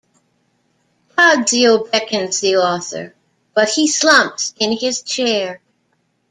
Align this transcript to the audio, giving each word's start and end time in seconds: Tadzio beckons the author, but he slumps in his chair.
Tadzio 1.15 1.91
beckons 1.91 2.39
the 2.39 2.55
author, 2.57 3.13
but 3.53 3.69
he 3.69 3.87
slumps 3.87 4.55
in 4.57 4.71
his 4.75 5.03
chair. 5.03 5.61